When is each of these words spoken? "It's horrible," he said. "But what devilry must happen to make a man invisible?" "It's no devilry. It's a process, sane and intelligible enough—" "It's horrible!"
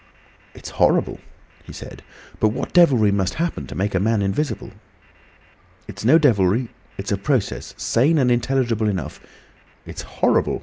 "It's 0.55 0.71
horrible," 0.71 1.19
he 1.63 1.71
said. 1.71 2.01
"But 2.39 2.47
what 2.49 2.73
devilry 2.73 3.11
must 3.11 3.35
happen 3.35 3.67
to 3.67 3.75
make 3.75 3.93
a 3.93 3.99
man 3.99 4.23
invisible?" 4.23 4.71
"It's 5.87 6.03
no 6.03 6.17
devilry. 6.17 6.69
It's 6.97 7.11
a 7.11 7.17
process, 7.17 7.75
sane 7.77 8.17
and 8.17 8.31
intelligible 8.31 8.87
enough—" 8.89 9.19
"It's 9.85 10.01
horrible!" 10.01 10.59